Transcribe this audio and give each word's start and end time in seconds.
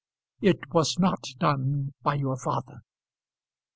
"It 0.41 0.73
was 0.73 0.97
not 0.97 1.25
done 1.37 1.93
by 2.01 2.15
your 2.15 2.35
father." 2.35 2.81